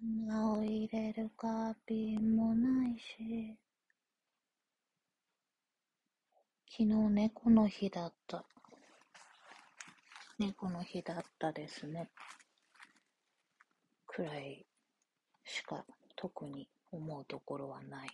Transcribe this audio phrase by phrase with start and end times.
[0.00, 3.56] 花を入れる花瓶もないし。
[6.70, 8.44] 昨日猫の日だった。
[10.38, 12.10] 猫の日だったですね。
[14.06, 14.64] くらい
[15.44, 15.84] しか
[16.14, 18.08] 特に思うところはない。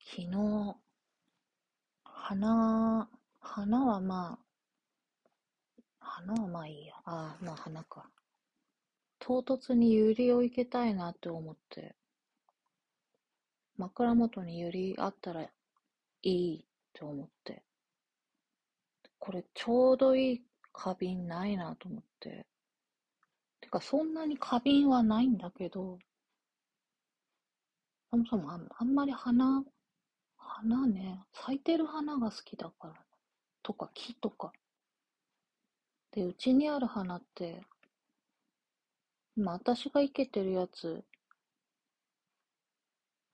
[0.00, 0.76] 昨日、
[2.02, 3.08] 花、
[3.38, 4.51] 花はまあ、
[6.02, 6.94] 花はまあいいや。
[7.04, 8.08] ああ、まあ花か。
[9.18, 11.94] 唐突にユリを生けたいなって思って、
[13.76, 15.50] 枕元にユリあったらい
[16.22, 17.62] いって思って、
[19.18, 22.46] これちょうどいい花瓶ないなと思って。
[23.60, 25.98] てかそんなに花瓶はないんだけど、
[28.10, 29.64] そもそもあんあんまり花
[30.36, 32.94] 花ね、咲いてる花が好きだから。
[33.62, 34.52] とか木とか。
[36.12, 37.62] で、うちにある花って、
[39.34, 41.02] 今私が生けてるやつ、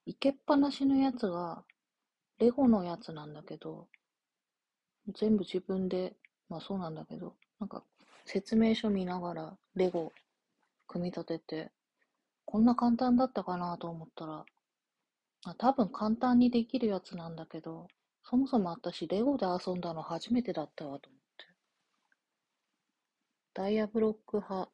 [0.06, 1.64] 生けっぱなしのやつが、
[2.38, 3.88] レゴのやつなんだけど、
[5.12, 6.14] 全部自分で、
[6.48, 7.82] まあそうなんだけど、なんか
[8.24, 10.12] 説明書見ながらレゴ
[10.86, 11.72] 組み立てて、
[12.44, 14.44] こんな簡単だったかなと思ったら、
[15.44, 17.88] あ、多分簡単にできるやつなんだけど、
[18.22, 21.17] そもそも私、レゴで遊んだの初めてだったわと思って。
[23.58, 24.70] ダイヤブロック派。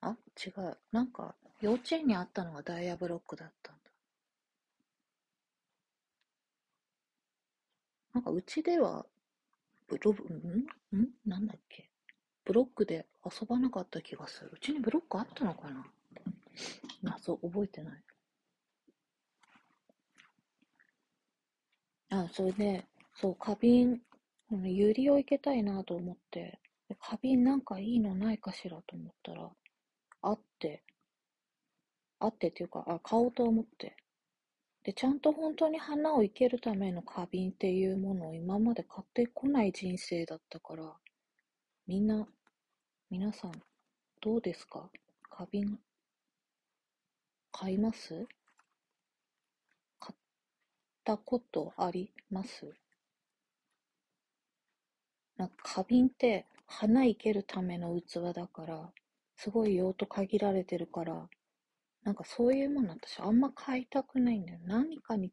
[0.00, 0.78] あ、違う。
[0.90, 3.80] なんか、幼稚園にあったのがダイヤブロックだったんだ。
[8.14, 9.06] なんか、うちでは、
[9.86, 10.16] ブロ、ん？
[10.96, 11.08] ん？
[11.24, 11.88] なんだっけ？
[12.44, 14.50] ブロックで遊ばなかった気がする。
[14.52, 15.86] うちにブロックあったのかな？
[17.00, 18.02] 謎、覚えてない。
[22.10, 24.02] あ、それで、そう、花瓶、
[24.50, 26.59] ユリをいけたいなと思って、
[26.98, 29.50] 花瓶なんかいいのないかしらと思ったら、
[30.22, 30.82] あって、
[32.18, 33.96] あってっていうか、あ、買おうと思って。
[34.82, 40.84] で、ちゃんと本当に花を生けるための花瓶っていうものを今まで買ってこない人生だったから、
[41.86, 42.26] みんな、
[43.10, 43.52] 皆さん、
[44.20, 44.90] どうですか？
[45.28, 45.78] 花瓶、
[47.52, 48.26] 買います？
[49.98, 50.16] 買っ
[51.04, 52.72] たことあります？
[55.36, 58.92] な花瓶って花いけるための器だから、
[59.36, 61.28] すごい用途限られてるから、
[62.04, 64.60] なんかそういうもの私あんま買いたくないんだよ。
[64.64, 65.32] 何かに、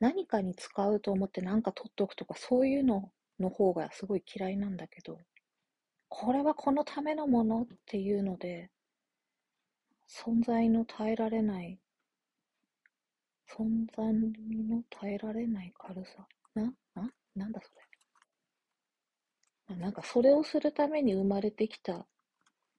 [0.00, 5.18] 何かに使うと思ってなんか取っておくとかそういうのの方がすごい嫌いなんだけど、
[6.08, 8.70] これはこのためのものっていうので、
[10.08, 11.78] 存在の耐えられない
[13.48, 16.26] 存在の耐えられない軽さ。
[16.54, 17.85] な、な、なんだそれ。
[19.68, 22.06] なんかそれをするために生まれてきた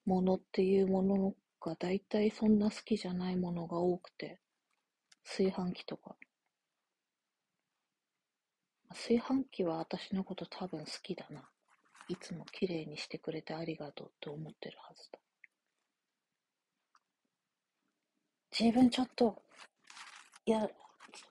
[0.06, 4.40] ものっていうものが大体そんな好きじゃないものが多くて、
[5.26, 6.16] 炊飯器とか。
[8.90, 11.50] 炊飯器は私のこと多分好きだな。
[12.08, 15.20] いつも綺麗にしてくれてありがとうって思ってるはずだ。
[18.58, 19.42] 自分ちょっと
[20.48, 20.70] いや、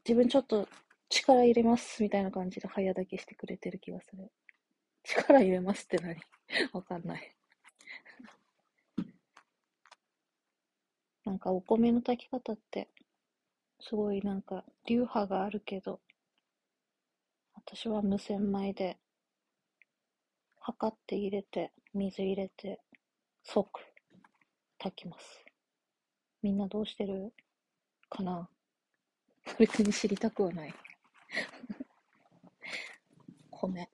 [0.04, 0.68] 自分ちょっと
[1.08, 4.30] 力入れますみたいな感じで早炊きしてくれてる気がする。
[5.16, 6.16] 力入れますって何？
[6.72, 7.36] わかんない。
[11.24, 12.88] なんかお米の炊き方って、
[13.80, 16.00] すごいなんか流派があるけど、
[17.54, 18.98] 私は無洗米で、
[20.60, 22.80] 測って入れて、水入れて、
[23.42, 23.80] 即
[24.78, 25.44] 炊きます。
[26.42, 27.32] みんなどうしてる？
[28.08, 28.48] かな？
[29.58, 30.74] 別に知りたくはない
[33.50, 33.88] 米。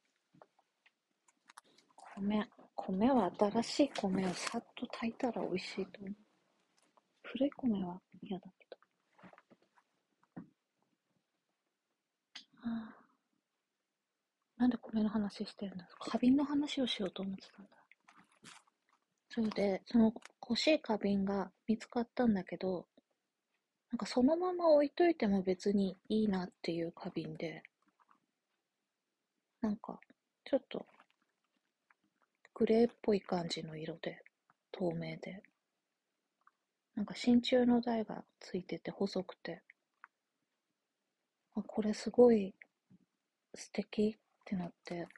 [2.22, 2.48] 米。
[2.76, 6.16] 米は新しい米をさっと炊いたら美味しいと思う。
[7.22, 8.76] 古い米は嫌だけど。
[12.70, 12.94] はあ、
[14.56, 16.10] なんで米の話してるんですか？
[16.10, 17.70] 花瓶の話をしようと思ってたんだ。
[19.30, 22.86] それで、その欲しい花瓶が見つかったんだけど、
[23.90, 27.62] なんかそのまま置いといても別にいいなっていう花瓶で、
[29.60, 29.98] なんか
[30.44, 30.86] ちょっと
[32.62, 34.22] グレーっぽい感じの色で、
[34.70, 35.42] 透明で、
[36.94, 39.62] なんか真鍮の台がついてて細くて、
[41.56, 42.54] あ、これすごい
[43.52, 45.08] 素敵ってなって、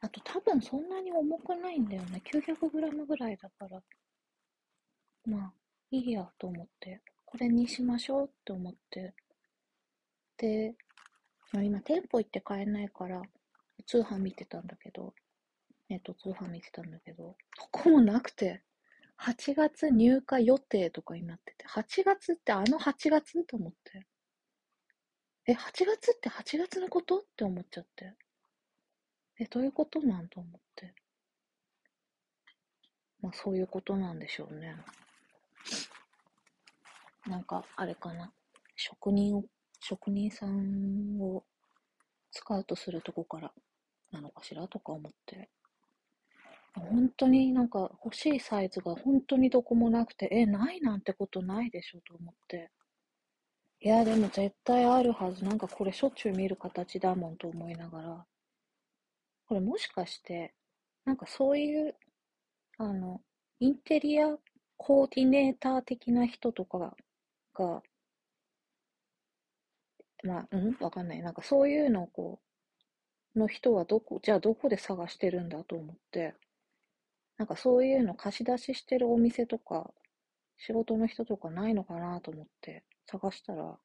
[0.00, 2.20] あと多分そんなに重くないんだよね。
[2.24, 3.80] 900g ぐらいだから。
[5.26, 5.52] まあ、
[5.92, 9.14] いいやと思って、これにしましょうって思って、
[10.38, 10.74] で、
[11.52, 13.22] 今店舗行って買えないから、
[13.82, 15.14] 通販見てたんだけど、
[15.88, 18.62] ネット通販見てたんだけど、そこもなくて、
[19.20, 24.06] 8月入荷予定とかになってて、8月ってあの8月と思って。
[25.46, 25.56] え、8
[25.86, 28.14] 月って8月のことって思っちゃって。
[29.38, 30.94] え、どういうことなんと思って。
[33.20, 34.76] まあそういうことなんでしょうね。
[37.26, 38.32] なんか、あれかな。
[38.76, 39.44] 職人を、
[39.80, 41.44] 職人さんを
[42.32, 43.52] スカウトするとこから
[44.12, 45.48] なのかしらとか思って。
[46.74, 52.70] 本当になんか欲しいサイズが本当にどこもなくて、え、ないなんてことないでしょと思って。
[53.80, 55.44] いや、でも絶対あるはず。
[55.44, 58.26] なんかこれしょっちゅう見る形だもんと思いながら。
[59.46, 60.54] これもしかして、
[61.04, 61.94] なんかそういう、
[62.78, 63.20] あの、
[63.60, 64.38] インテリア
[64.76, 66.94] コーディネーター的な人とか
[67.54, 67.82] が、
[70.24, 70.76] まあ、うん？
[70.80, 71.22] わかんない。
[71.22, 72.46] なんかそういうのをこう、
[73.36, 76.34] の人はどこ、じゃあどこで探してるんだと思って、
[77.38, 79.92] なんかそういうの貸し出ししてるお店とか、
[80.58, 83.78] 仕事の人とかないのかなと思って探したら、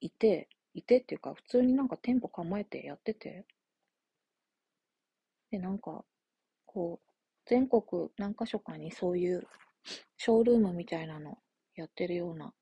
[0.00, 3.46] いて、いてっていうか、普通になんか店舗構えてやってて、
[5.50, 6.04] で、なんか、
[6.66, 7.08] こう、
[7.46, 9.46] 全国何か所かにそういう
[10.18, 11.38] ショールームみたいなの
[11.74, 12.52] やってるような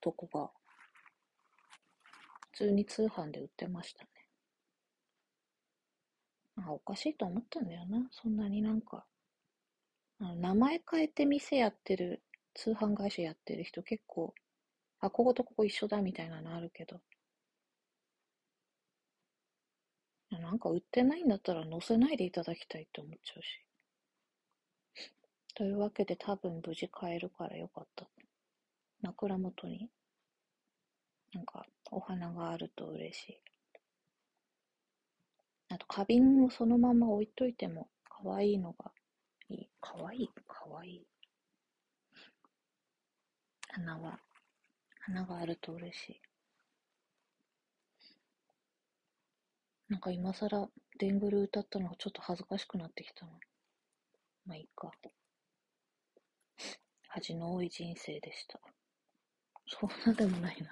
[0.00, 0.50] とこが、
[2.52, 4.17] 普通に通販で売ってましたね。
[6.66, 8.08] あ、おかしいと思ったんだよな。
[8.10, 9.06] そんなになんか、
[10.20, 12.22] あの名前変えて店やってる、
[12.54, 14.34] 通販会社やってる人結構、
[15.00, 17.00] あ、こことここ一緒だみたいなのあるけど、
[20.30, 23.64] なんか売ってないんだったら載せないでいただきたいって思っちゃうし。
[25.54, 28.08] というわけで多分無事買えるからよかった。
[29.02, 29.90] 枕元に
[31.32, 33.40] なんかお花があると嬉しい。
[35.70, 38.90] あと花瓶をそのまま置いといても可愛いのが
[39.48, 39.68] いい。
[39.80, 40.30] 可愛い？
[40.46, 41.06] 可愛い
[43.68, 44.18] 花は、
[45.00, 46.20] 花があると嬉しい。
[49.88, 50.68] なんか今更、
[50.98, 53.32] デングル歌ったのがちょっと恥ずかしくなってきたな。
[54.46, 54.90] まあいいか。
[57.08, 58.60] 恥の多い人生でした。
[59.66, 60.70] そんなでもないな。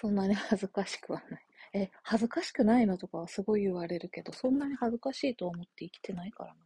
[0.00, 1.47] そんなに恥ずかしくはない。
[1.74, 6.60] え、恥ずかしくないのとかはすごい言われるけど、そんなに恥ずかしいと思って生きてないからな。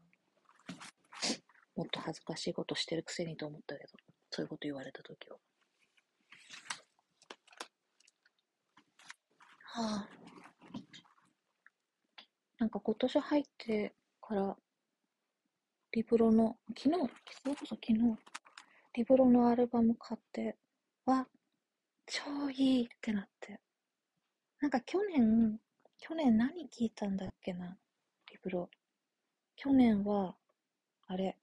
[1.75, 3.91] もっと恥ずかしいことしてるくせにと思ったけど、
[4.31, 5.37] そういうこと言われたときは。
[9.65, 10.09] はあ。
[12.59, 14.57] なんか今年入ってから、
[15.93, 17.11] リブロの、昨日、
[17.43, 17.99] それこそ昨日、
[18.95, 20.57] リブロのアルバム買って、
[21.07, 21.27] わ、
[22.07, 23.61] 超いいってなって。
[24.63, 25.61] なんか去年、
[25.99, 27.77] 去年何聞いたんだっけな、
[28.31, 28.71] リブロ。
[29.57, 30.37] 去年は、
[31.09, 31.39] あれ、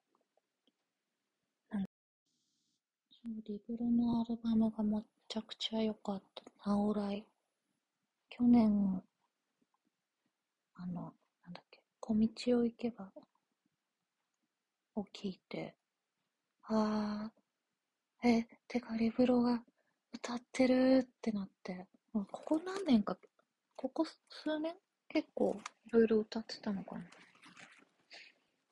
[1.71, 1.85] なん
[3.11, 6.43] そうリブロのアルバムがめちゃくちゃ良かった。
[6.71, 7.23] ナオライ。
[8.29, 9.03] 去年、
[10.73, 11.13] あの、
[11.43, 13.11] なんだっけ、小道を行けば、
[14.95, 15.73] を聞いて、
[16.63, 19.63] あー、え、てかリブロが
[20.13, 23.17] 歌ってるってなって、ここ何年か、
[23.75, 24.75] ここ数年？
[25.09, 27.01] 結構いろいろ歌ってたのかな。
[27.01, 27.05] い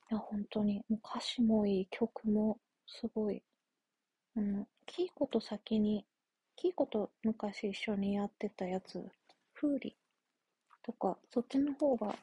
[0.09, 3.43] や、本当に、もう歌詞もいい、曲もすごい。
[4.35, 6.05] あの、キーコと先に、
[6.55, 9.03] キーコと昔一緒にやってたやつ、
[9.53, 9.95] 風鈴
[10.83, 12.15] とか、そっちの方が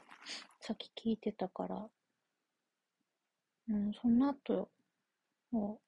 [0.61, 1.89] 先聞いてたから、
[3.69, 4.71] うん、その後、
[5.51, 5.81] も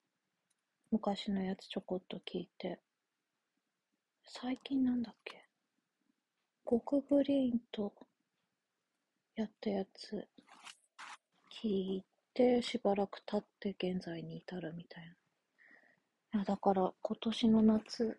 [0.93, 2.81] う、昔のやつちょこっと聞いて、
[4.28, 5.40] 最近なんだっけ？
[6.68, 7.92] 極グリーンと
[9.37, 10.26] やったやつ
[11.62, 12.04] 聞い
[12.35, 15.11] てしばらく経って現在に至るみたいな。
[15.11, 18.18] いやだから今年の夏、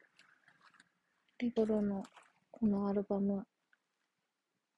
[1.40, 2.04] リブロの
[2.52, 3.46] このアルバム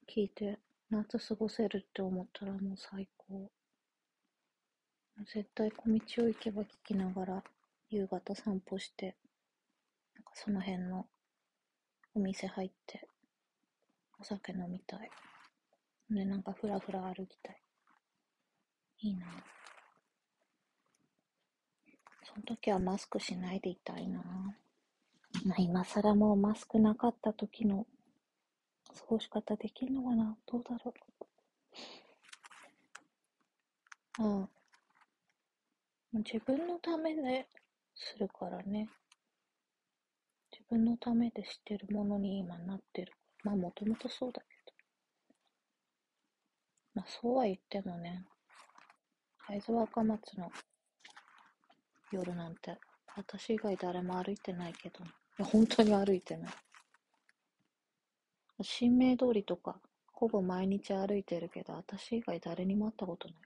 [0.07, 0.57] 聴いて
[0.89, 3.51] 夏過ごせるって思ったらもう最高。
[5.31, 7.43] 絶対小道を行けば聞きながら
[7.91, 9.15] 夕方散歩して、
[10.15, 11.05] なんかその辺の
[12.15, 13.07] お店入って
[14.19, 15.09] お酒飲みたい。
[16.09, 17.61] で、なんかふらふら歩きたい。
[19.01, 19.27] いいな。
[22.23, 24.21] その時はマスクしないでいたいな。
[25.45, 27.85] まあ、今更もうマスクなかった時の
[28.87, 30.93] 過ごし方できるのかなどうだろ
[34.19, 34.23] う。
[34.23, 34.49] うん。
[36.23, 37.47] 自分のためで
[37.95, 38.89] するからね。
[40.71, 43.13] 自分のためでしてるものに今なってる。
[43.43, 44.73] まあもともとそうだけど。
[46.93, 48.23] まあそうは言ってもね、
[49.47, 50.51] 会津若松の
[52.11, 52.77] 夜なんて、
[53.15, 55.07] 私以外誰も歩いてないけど、い
[55.39, 56.53] や本当に歩いてない。
[58.61, 59.79] 新名通りとか、
[60.13, 63.37] ほぼ毎日歩いてるけど、私以外誰にも会ったことない。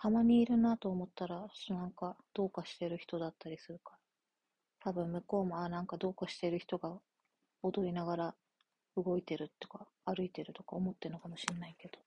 [0.00, 4.03] たまにいるなと思ったら、なんかどうかしてる人だったりするから。
[4.84, 6.92] 多分向こうも、あ、なんかどうかしてる人が
[7.62, 8.34] 踊りながら
[8.96, 11.98] 動いてるとか、歩いてるとか思ってるのかもしれないけど。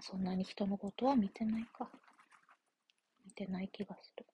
[0.00, 1.90] そんなに人のことは見てないか。
[3.24, 4.24] 見てない気がする。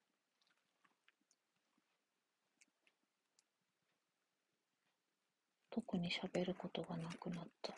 [5.71, 7.73] 特に喋ることがなくなった。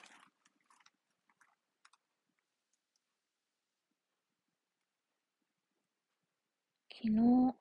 [7.02, 7.54] 昨日、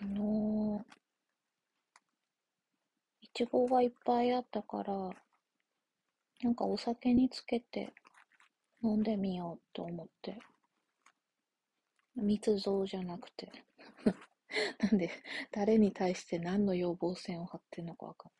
[0.00, 0.84] 昨日、
[3.20, 5.10] いちごがいっぱいあったから、
[6.42, 7.92] なんかお酒につけて
[8.82, 10.38] 飲んでみようと思って。
[12.16, 13.50] 密造じゃなくて
[14.78, 15.10] なんで、
[15.50, 18.32] 誰に対して何の要望線を張ってんのかわかん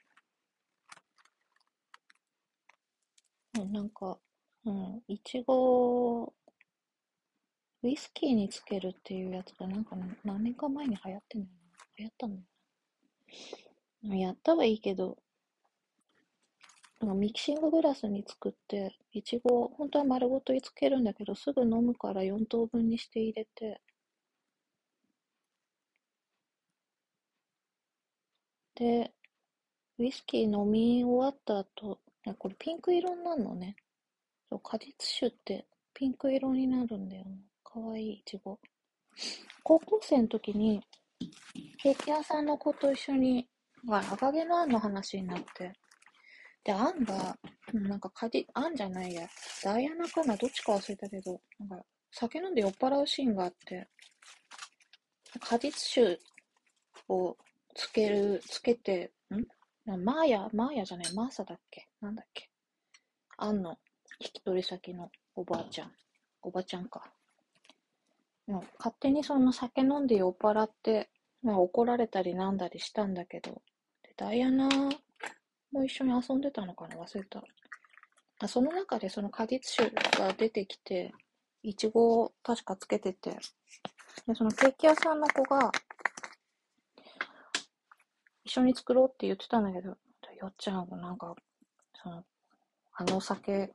[3.59, 3.69] ない。
[3.73, 4.19] なんか、
[4.65, 6.33] うん、いちご、
[7.83, 12.47] ウイスキーにつけるっていうやつがなんか何年か前に流行ってんのよな流行ったんだよ
[14.13, 15.19] やったはいいけど、
[17.01, 23.81] なんかミキシンググラスに作って、いちご、本当は丸ごとつけるんだけど、すぐ飲むから4等分にして入れて、
[28.75, 29.13] で、
[29.99, 32.01] ウイスキー飲み終わった後、
[32.39, 33.77] これピンク色になるのね。
[34.49, 37.39] そう果実酒ってピンク色になるんだよね。
[37.63, 38.59] かわいいいちご。
[39.63, 40.83] 高校生の時に、
[41.79, 43.49] ケーキ屋さんの子と一緒に、
[43.89, 45.73] あ、赤毛のあんの話になって、
[46.65, 47.37] で、あんが、
[47.73, 49.29] なんか果実、あんじゃないや、
[49.63, 53.89] ダイアナかな、どっちか忘れたけど、なんか、酒飲んで酔っ払うシーンがあって、
[55.41, 56.19] 果実酒
[57.09, 57.37] を
[57.75, 59.13] つける、つけて、
[59.87, 60.03] ん？
[60.03, 61.89] マーヤ、マーヤじゃない、マーサだっけ？
[62.01, 62.49] なんだっけ？
[63.37, 63.77] あんの、
[64.21, 65.93] 引き取り先のおばあちゃん。
[66.41, 67.03] おばちゃんか。
[68.79, 71.11] 勝手にその酒飲んで酔っ払って、
[71.43, 73.61] まあ、怒られたりなんだりしたんだけど、
[74.17, 74.69] ダイアナ
[75.73, 76.97] も一緒に遊んでたのかな？
[76.97, 77.43] 忘れた。
[78.41, 81.13] あその中でその果実酒が出てきて、
[81.63, 83.39] いちごを確かつけてて、
[84.27, 85.71] で、そのケーキ屋さんの子が、
[88.45, 89.97] 一緒に作ろうって言ってたんだけど、よ
[90.49, 91.35] っちゃんがなんか、
[92.03, 92.25] その、
[92.93, 93.73] あのお酒、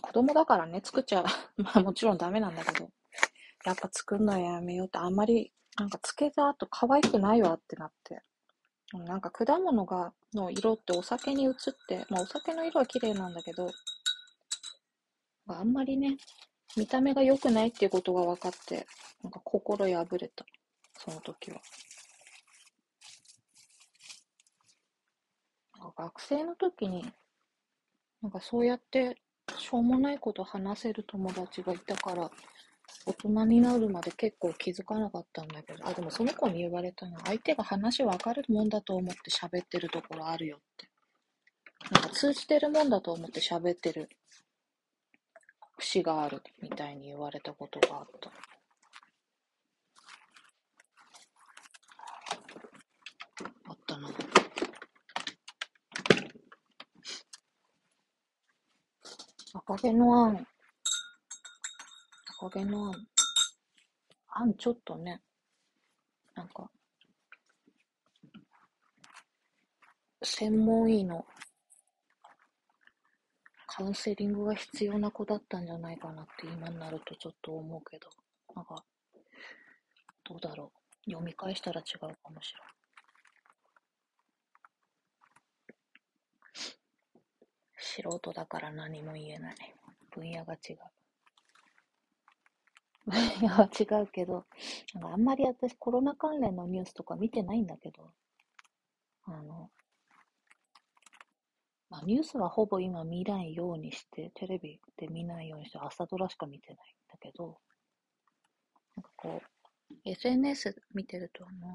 [0.00, 1.24] 子供だからね、作っちゃ、
[1.56, 2.90] まあもちろんダメなんだけど、
[3.64, 8.22] やっぱ作るのやめようって、あんまり、なんかつけた後可愛くないわってなって。
[8.92, 11.54] なんか果物が、の色ってお酒に移っ
[11.88, 13.70] て、まあお酒の色は綺麗なんだけど、
[15.48, 16.16] あんまりね、
[16.76, 18.86] 見た目が良くないっていうことが分かって、
[19.22, 20.46] なんか心破れた。
[20.98, 21.60] その時は。
[25.96, 27.04] 学生の時に、
[28.22, 29.16] なんかそうやって
[29.58, 32.30] しょうもないこと話せる友達がいたから、
[33.06, 40.88] 大人になるまで結構気づかなかったんだけど、あ、でもその子に言われたのは、相手が話分かるもんだと思って喋ってるところあるよって。
[41.90, 44.08] なんか通じてるもんだと思って喋ってる
[45.78, 48.30] 節があるみたいに言われたことがあった。
[53.68, 54.10] あったな。
[59.54, 60.46] 赤毛のアン。
[62.38, 63.06] 赤毛のアン。
[64.28, 65.22] アンちょっとね、
[66.34, 66.70] なんか、
[70.22, 71.24] 専門医の
[73.66, 78.08] カウンセリングが必要な子だったんじゃないかなって今になるとちょっと思うけど、
[78.54, 78.84] なんか、
[80.24, 80.72] どうだろ
[81.06, 81.10] う。
[81.10, 82.76] 読み返したら違うかもしれない。
[87.78, 89.56] 素人だから何も言えない。
[90.10, 90.95] 分野が違う。
[93.06, 94.46] 分野は違うけど、
[94.94, 98.12] なんかあんまり私コロナ関連のニュースとか見てないんだけど、
[99.24, 99.70] あの、
[101.88, 107.58] まあ、ニュースはほぼ今見ないようにして、テレビで見ないようにして、朝ドラしか見てないんだけど、
[108.96, 109.42] なんかこ
[109.90, 111.66] う、SNS 見てるとあの、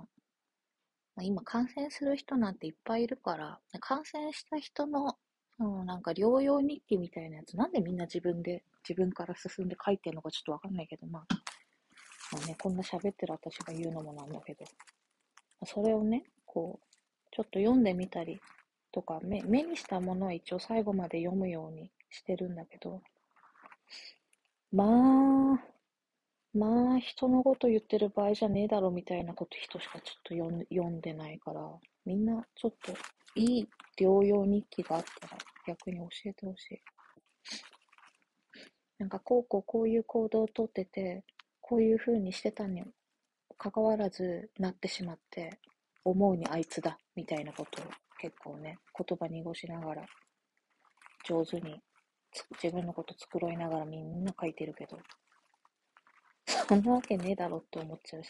[1.16, 5.18] まあ、今感染する人なんていっぱいいるから、感染した人の
[5.62, 11.26] うん、なんか療養日記みたいなやつ、なんでみんな自分で、自分から進んで書いてるのかちょっとわかんないけど、まあ、
[12.34, 14.66] まあね、こんな喋ってる私が言うのもなんだけど、
[15.66, 16.86] それをね、こう、
[17.32, 18.40] ちょっと読んでみたり
[18.92, 23.02] とか目、目にしたものは一応最後まで読むようにしてるんだけど、
[24.72, 25.72] まあ、
[26.54, 31.62] まあ、人のこと言ってる場合じゃねえだろみたいなこと人しかちょっと読ん読んでないから、
[32.06, 32.94] みんなちょっと
[33.36, 36.82] いい療養日記があったら逆に教えてほしい。
[39.02, 41.24] なんかこうこうこういう行動をとってて、
[41.60, 42.84] こういう風にしてたに
[43.58, 45.58] 関わらずなってしまって、
[46.06, 47.86] 思うにあいつだみたいなことを
[48.20, 50.06] 結構ね、言葉濁しながら
[51.28, 51.82] 上手に
[52.62, 55.00] 自分のこと繕いながらみんな書いてるけど、
[56.46, 58.30] そんなわけねえだろって思っちゃうし。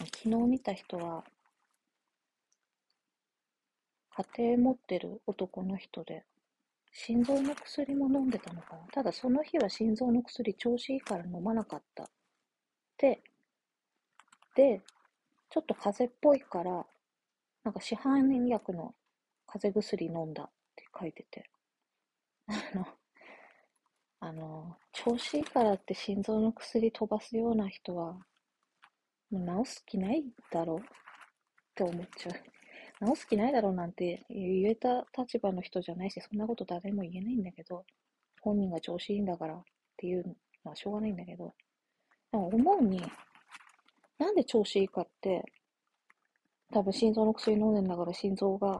[0.00, 1.22] 昨日見た人は、
[4.36, 6.24] 家庭持ってる男の人で、
[6.96, 8.86] 心臓の薬も飲んでたのかな？
[8.92, 12.08] ただその日は心臓の薬調子いいから飲まなかった。
[12.96, 13.20] で、
[14.54, 14.80] で、
[15.50, 16.86] ちょっと風邪っぽいから、
[17.64, 18.94] なんか市販薬の
[19.46, 21.50] 風邪薬飲んだって書いてて。
[22.46, 22.86] あの、
[24.20, 28.14] あの、調子いいからって心臓の薬飛ばすような人は、
[29.32, 30.82] もう治す気ないだろうっ
[31.74, 32.53] て思っちゃう。
[33.00, 37.84] 治す気ないだろうなんて言えた立場の人じゃないし、そんなこと誰も言えないんだけど、
[38.40, 39.62] 本人が調子いいんだからっ
[39.96, 40.24] ていう
[40.64, 41.54] のはしょうがないんだけど、
[42.30, 43.02] でも思うに、
[44.18, 45.44] なんで調子いいかって、
[46.72, 48.78] 多分心臓の薬飲んでんだから心臓が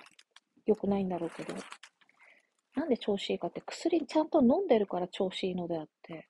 [0.66, 1.54] 良くないんだろうけど、
[2.76, 6.26] なんで調子いいかって薬ちゃんと飲んでるから調子いいのであって、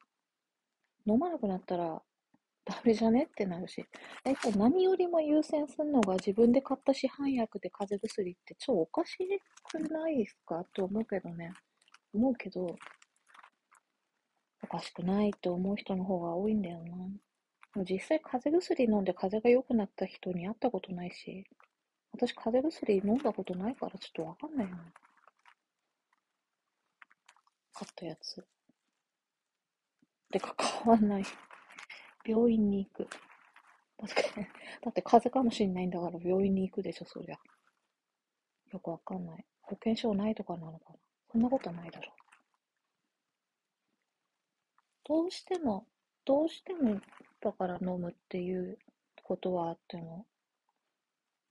[1.07, 2.03] 飲まなくなったら
[2.65, 3.25] ダメじゃね？
[3.25, 3.85] ってなるし、
[4.25, 9.19] 大体何よりも優先するのが自分で買った市販薬で風邪薬って超おかし
[9.71, 10.61] くないですか？
[10.61, 11.53] って思うけどね。
[12.15, 12.75] 思うけど、
[14.63, 16.83] おかしくないって思う人の方が多いんだよ
[17.75, 17.83] な。
[17.85, 21.45] 実際風邪薬飲んで風邪が良くなった人に会ったことないし、
[22.13, 24.79] 私、風邪薬飲んだことないからちょっとわかんないな。
[27.75, 28.47] 買ったやつ。
[30.31, 31.25] てか、買わない。
[32.27, 33.09] 病院に行く。
[33.99, 34.23] だって、
[34.83, 37.39] だって風邪かもしんないんだから病院に行くでしょ、そりゃ。
[38.73, 39.45] よくわかんない。
[39.63, 40.97] 保険証ないとかなのかな。
[41.31, 42.25] そんなことないだろう。
[45.07, 45.87] どうしても、
[46.25, 47.01] どうしても
[47.41, 48.79] だから飲むっていう
[49.23, 50.27] ことはあっても、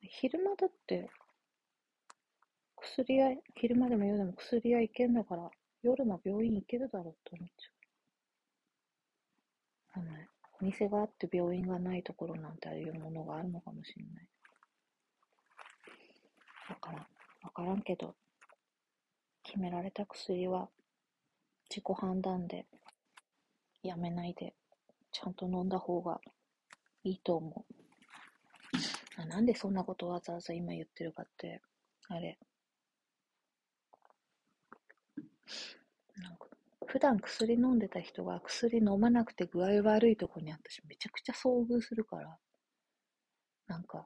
[0.01, 1.09] 昼間だって、
[2.77, 5.49] 薬屋、昼間でも夜でも薬屋行けんだから、
[5.81, 10.01] 夜も病院行けるだろうって思っちゃう。
[10.01, 10.33] あの、
[10.63, 14.28] お店があって病院がないところなんてああいうものがあるのかもしれない。
[16.69, 17.02] わからん。
[17.43, 18.15] わからんけど、
[19.43, 20.69] 決められた薬は
[21.69, 22.65] 自己判断で
[23.84, 24.54] やめないで、
[25.12, 26.21] ちゃんと飲んだ方が
[27.04, 29.21] いいと思う。
[29.21, 31.62] あなんでそんなことわざわざ今言ってるかって、
[32.08, 32.39] あれ、
[36.93, 42.38] 普段薬飲んでた人が薬飲まなくて具合悪いとこに私めちゃくちゃ遭遇するから、
[43.65, 44.06] なんか、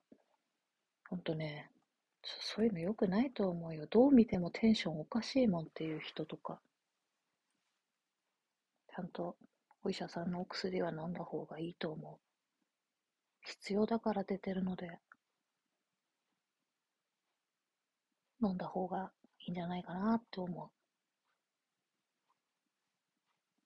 [1.09, 1.69] ほんとね、
[2.23, 3.87] そういうの良くないと思うよ。
[3.87, 6.61] どう見てもテンションおかしいもんっていう人とか、
[8.95, 9.35] ちゃんと
[9.83, 12.17] お医者さんのお薬は飲んだ方がいいと思う。
[13.41, 14.97] 必要だから出てるので、
[18.41, 20.76] 飲んだ方がいいんじゃないかなって思う。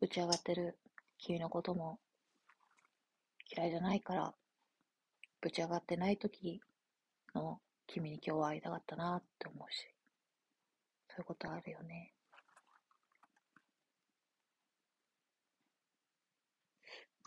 [0.02, 0.80] 打ち上がってる
[1.20, 2.00] 君のことも
[3.56, 4.34] 嫌いじゃないから、
[5.42, 6.60] ぶち上がってない時
[7.36, 9.86] の君に今日は会いたかったなって思うし、
[11.08, 12.14] そういうことあるよね。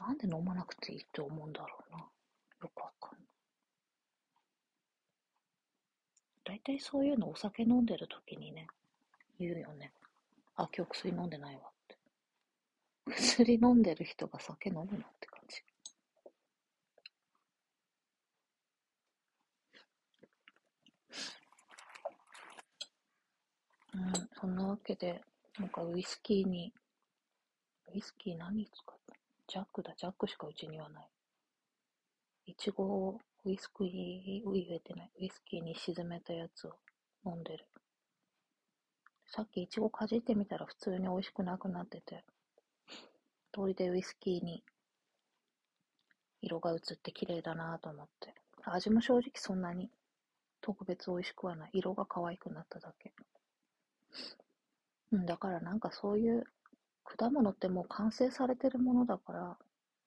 [0.01, 1.99] なんで飲まなくていいって思うんだろうな。
[1.99, 3.29] よくわかんない。
[6.45, 8.67] 大体そういうのお酒飲んでる時にね、
[9.39, 9.93] 言うよね。
[10.57, 11.74] あ、今日薬飲んでないわ。
[13.07, 14.89] 薬飲んでる人が酒飲むのっ
[15.21, 15.63] て感じ。
[23.95, 25.21] うん、そんなわけで、
[25.59, 26.73] なんかウイスキーに、
[27.95, 29.15] ウイスキー何使った？
[29.47, 31.09] ジャックだ、ジャックしかうちにはない。
[32.47, 35.11] いちごをウイスキー、ウイ入れてない。
[35.21, 36.73] ウイスキーに沈めたやつを
[37.25, 37.67] 飲んでる。
[39.27, 42.25] さっきいちごかじってみたら普通に美味しくなくなってて、
[43.55, 44.65] 通りでウイスキーに
[46.43, 48.35] 色が映って綺麗だなと思って。
[48.65, 49.91] 味も正直そんなに
[50.61, 51.71] 特別美味しくはない。
[51.75, 53.13] 色が可愛くなっただけ。
[55.13, 56.45] うん、だからなんかそういう
[57.05, 59.57] 果物ってもう完成されてるものだから、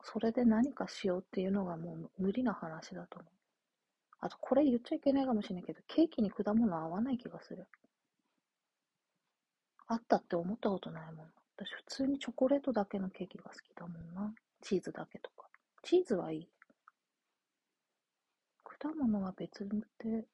[0.03, 3.31] それで何かしようっていうのがもう無理な話だと思う。
[4.19, 7.67] あと、これ言っちゃいけないかもしれないけど、ケーキに果物合わない気がする。
[9.88, 11.31] あったって思ったことないもん。
[11.58, 14.32] 私、普通にチョコレートだけのケーキが好きだもんな。
[14.62, 15.48] チーズだけとか。
[15.82, 16.50] チーズはいい。
[18.63, 19.67] 果物は別
[19.98, 20.28] で、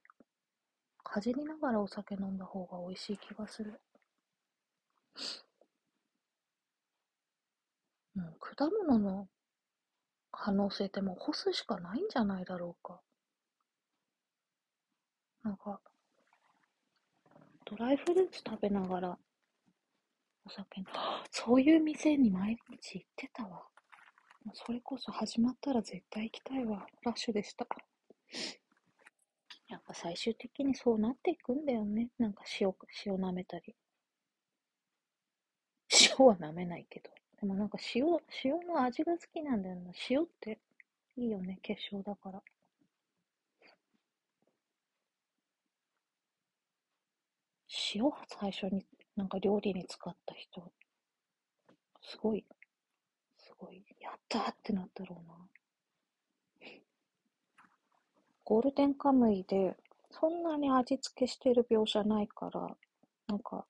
[1.02, 3.80] かじりながらお酒飲んだ方が美味しい気がする。
[8.18, 9.30] うん、果物の
[10.30, 13.00] 可能性ってもう干すしかないんじゃないだろうか。
[15.44, 15.80] なんか、
[17.64, 19.18] ドライフルーツ食べながら
[20.46, 20.88] お酒に、
[21.32, 23.68] そういう店に毎日行ってたわ。
[24.54, 26.86] それこそ始まったら絶対行きたいわ。
[27.04, 27.66] ラッシュでした。
[29.70, 32.10] やっぱ最終的にそうなっていくんだよね。
[32.18, 32.74] なんか塩、
[33.06, 33.76] 塩舐めたり。
[36.20, 37.10] 塩は舐めないけど。
[37.40, 38.06] でもなんか塩、
[38.44, 39.92] 塩の味が好きなんだよな。
[40.10, 40.60] 塩って
[41.16, 41.60] いいよね。
[41.62, 42.44] 結晶だから。
[47.96, 50.71] 塩最初になんか料理に使った人、
[52.02, 52.45] すごい、
[53.38, 55.36] すごい、やったーってなったろうな。
[58.43, 59.78] ゴールデンカムイで、
[60.12, 62.76] そんなに味付けしてる描写ないから、
[63.28, 63.65] なんか、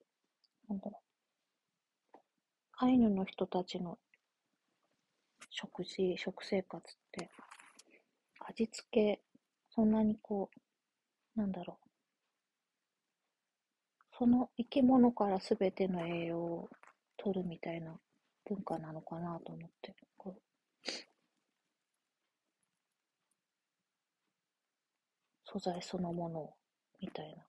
[0.67, 2.17] なんだろう。
[2.77, 3.99] アイヌの人たちの
[5.49, 7.29] 食事、食生活って、
[8.39, 9.21] 味付け、
[9.69, 10.49] そんなにこ
[11.35, 11.82] う、なんだろう。
[14.17, 16.69] その生き物から全ての栄養を
[17.17, 17.99] 取るみたいな
[18.45, 19.93] 文化なのかなと思って。
[25.45, 26.53] 素材そのものを
[26.99, 27.45] みたいな。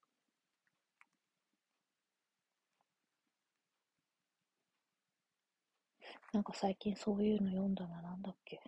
[6.35, 8.61] なんか最近そういうの読んだな、なんだっけ。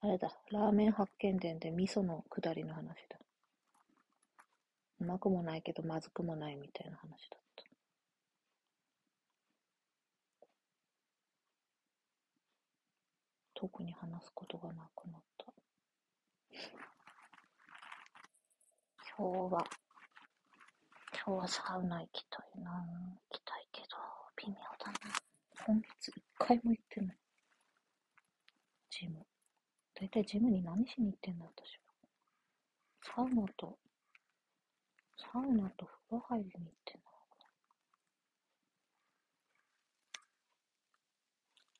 [0.00, 3.27] あれだ、ラーメン発見伝で味噌の下りの話だ。
[5.00, 7.48] うまくもないけどまずくもないみたいな話だった。
[13.60, 15.52] 特に話すことがなくなった。
[19.18, 19.64] 今日は、
[21.12, 23.86] 今日はサウナ行きたいな行きたいけど、
[24.36, 24.98] 微妙だな。
[25.66, 27.18] 今月一回も行ってない。
[28.90, 29.26] ジム。
[29.94, 31.88] だいたいジムに何しに行ってんだ、私は。
[33.16, 33.76] サウナと
[35.30, 37.08] サウナと風呂入りに行ってんの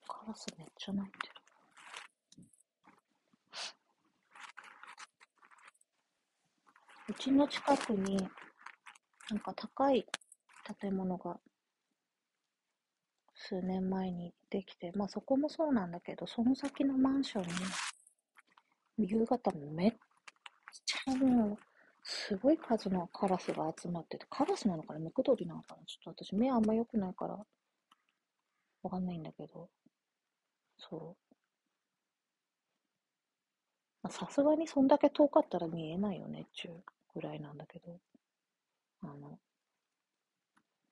[0.07, 1.35] カラスめっちゃ鳴いてる。
[7.09, 8.19] うちの近くに、
[9.31, 10.07] なんか高い
[10.81, 11.41] 建物が
[13.35, 17.45] 数年前にできて、まあそこもそうなんだけど、その先のマンション
[18.99, 19.93] に、夕方めっ
[20.85, 21.68] ちゃもう、
[22.11, 25.85] すごい数のカラスが集まってて、カラスなのかなムクドリなのかな？
[25.85, 27.39] ちょっと私目あんま良くないから、
[28.83, 29.69] わかんないんだけど、
[30.79, 31.17] そ
[34.05, 34.09] う。
[34.11, 36.83] さすがにそんだけ遠かったら見えないよね、ちゅう
[37.15, 38.01] ぐらいなんだけど、
[39.03, 39.39] あの、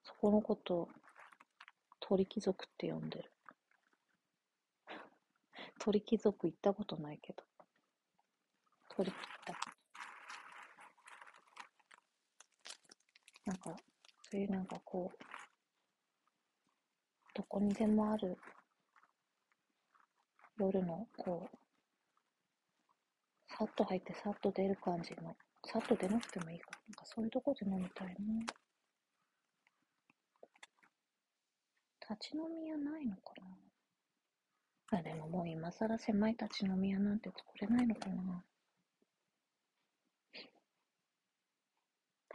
[0.05, 0.91] そこのこと、
[1.99, 3.33] 鳥貴族って呼んでる。
[5.81, 7.43] 鳥貴族行ったことないけど、
[8.91, 9.77] 鳥貴族。
[13.57, 13.81] なんか、
[14.31, 15.19] そういうなんかこう、
[17.35, 18.37] どこにでもある
[20.59, 21.57] 夜のこう、
[23.59, 26.71] さっと入ってさっと出る感じの、さっと出なくてもいいか。
[26.89, 28.15] なんかそういうとこで飲みたいな。
[32.09, 33.33] 立ち飲み屋ないのか
[34.91, 38.45] なあ、でももう今更狭い立ち飲み屋なんて作れないのかな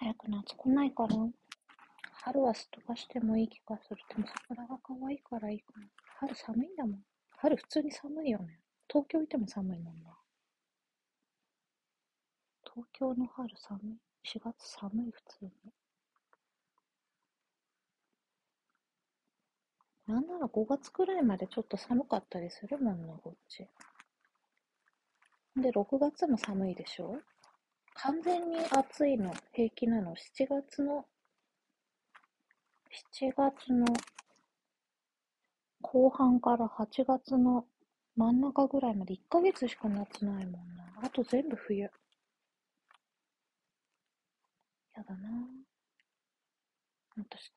[0.01, 1.15] 早く夏来ないから。
[2.23, 3.97] 春はすっ飛ばしてもいい気がする。
[4.09, 5.87] でも桜が可愛いからいいかな。
[6.19, 6.99] 春寒いんだもん。
[7.37, 8.59] 春普通に寒いよね。
[8.89, 10.17] 東京いても寒いもんな。
[12.63, 13.97] 東京の春寒い。
[14.23, 15.51] 4月寒い、普通に。
[20.07, 23.67] なんなら5月くらいまでちょっと寒かったりするもんな、こっち。
[25.55, 27.21] で、6月も寒いでしょ
[28.03, 31.05] 完全に暑いの平気なの？7月の
[33.19, 33.85] 7月の
[35.83, 37.65] 後半から8月の
[38.15, 40.83] 真ん中ぐらいまで1ヶ月しか夏ないもんな。
[41.03, 41.81] あと全部冬。
[41.83, 41.91] や
[45.07, 45.29] だな
[47.17, 47.53] 私、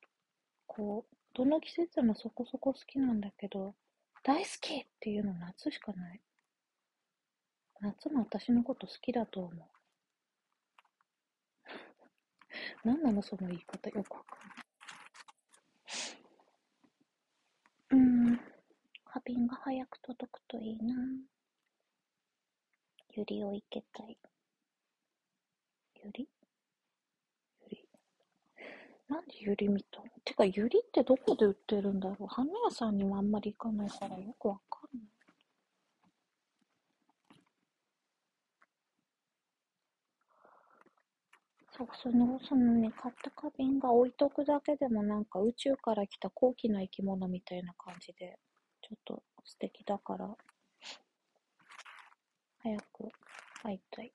[0.66, 3.74] こう、どの季節もそこそこ好きなんだけど、
[4.22, 6.20] 大好きっていうの夏しかない。
[7.80, 9.73] 夏も私のこと好きだと思う。
[12.85, 14.37] 何なのその言い方よくわか
[17.94, 18.29] んない。
[18.29, 18.40] うーん。
[19.05, 20.94] 花瓶が早く届くといいな。
[23.16, 24.18] ゆりをいけたい。
[26.05, 26.29] ゆり？
[27.62, 27.88] ゆり？
[29.09, 30.07] なんでゆり見たの？
[30.25, 32.27] てか、ゆりってどこで売ってるんだろう？
[32.27, 35.13] 花屋さんにもあんまり行かないからよくわかんない。
[41.76, 48.38] そう、その、そのね、買った花瓶が置いとくだけでもなんか宇宙から来た高貴な生き物みたいな感じで、
[48.80, 50.37] ちょっと素敵だから、
[52.58, 53.08] 早く
[53.64, 54.12] 会いたい。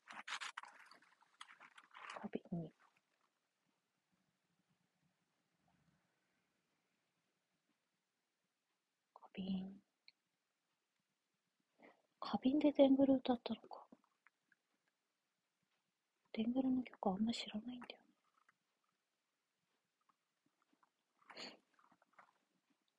[2.22, 2.72] 花瓶に。
[9.14, 9.82] 花瓶。
[12.22, 13.79] 花瓶でデングル歌ったのか。
[16.40, 17.88] デングルの曲あんま知らないんだ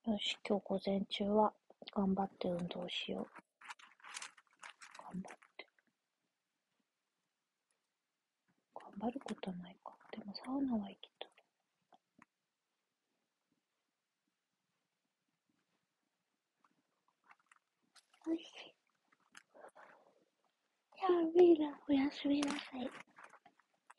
[0.05, 1.51] よよし、今日午前中は
[1.95, 3.25] 頑張って運動しよう。
[5.13, 5.65] 頑張って。
[8.75, 9.93] 頑張ることないか。
[10.11, 11.31] でもサウナは行きたい。
[18.27, 18.43] おいしい。
[20.95, 23.10] じゃあみんなおやすみなさい。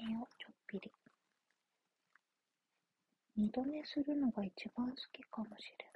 [0.04, 0.90] 寝よ、ちょっぴり。
[3.36, 5.91] 二度寝するのが一番好きかもしれない。